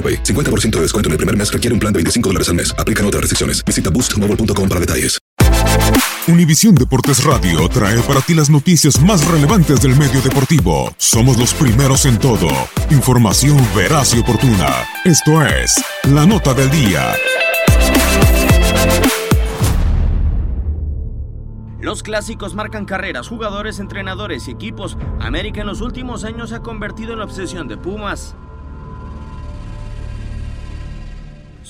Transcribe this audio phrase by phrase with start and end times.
[0.00, 0.22] AroPay.
[0.22, 2.74] 50% de descuento en el primer mes requiere un plan de 25 dólares al mes.
[2.78, 3.62] Aplican otras restricciones.
[3.64, 5.18] Visita boostmobile.com para detalles.
[6.28, 10.94] Univisión Deportes Radio trae para ti las noticias más relevantes del medio deportivo.
[10.96, 12.48] Somos los primeros en todo.
[12.90, 14.68] Información veraz y oportuna.
[15.04, 17.14] Esto es La Nota del Día.
[21.80, 24.98] Los clásicos marcan carreras, jugadores, entrenadores y equipos.
[25.18, 28.36] América en los últimos años se ha convertido en la obsesión de Pumas.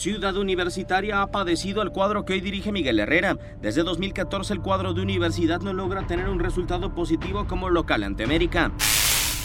[0.00, 3.36] Ciudad Universitaria ha padecido el cuadro que hoy dirige Miguel Herrera.
[3.60, 8.24] Desde 2014 el cuadro de Universidad no logra tener un resultado positivo como local ante
[8.24, 8.72] América.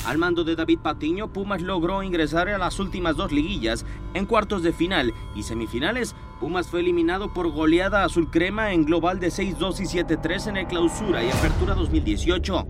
[0.06, 4.64] Al mando de David Patiño, Pumas logró ingresar a las últimas dos liguillas en cuartos
[4.64, 6.16] de final y semifinales.
[6.40, 10.68] Pumas fue eliminado por goleada azul crema en global de 6-2 y 7-3 en el
[10.68, 12.66] clausura y apertura 2018.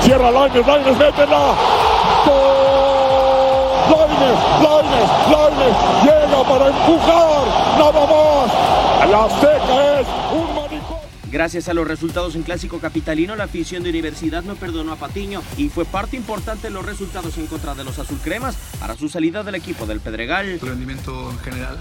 [0.00, 1.54] Cierra Lainez, Lainez, métela
[4.62, 7.46] Lainez, Lainez, llega para empujar,
[7.78, 9.10] nada más.
[9.10, 10.98] La seca es un maricón.
[11.30, 15.42] Gracias a los resultados en Clásico Capitalino, la afición de Universidad no perdonó a Patiño
[15.56, 19.42] y fue parte importante de los resultados en contra de los azulcremas para su salida
[19.42, 20.46] del equipo del Pedregal.
[20.46, 21.78] El rendimiento en general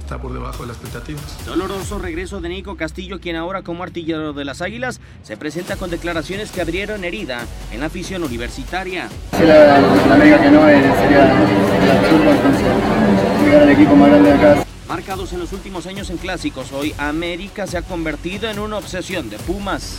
[0.00, 1.44] está por debajo de las expectativas.
[1.46, 5.90] Doloroso regreso de Nico Castillo, quien ahora como artillero de las Águilas se presenta con
[5.90, 9.08] declaraciones que abrieron herida en la afición universitaria.
[9.36, 14.08] Si la, la América que no, eh, sería el absurdo entonces llegar al equipo más
[14.08, 14.66] grande de acá.
[14.88, 19.30] Marcados en los últimos años en clásicos, hoy América se ha convertido en una obsesión
[19.30, 19.98] de Pumas.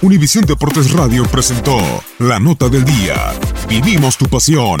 [0.00, 1.76] Univisión Deportes Radio presentó
[2.18, 3.34] La Nota del Día.
[3.68, 4.80] Vivimos tu pasión.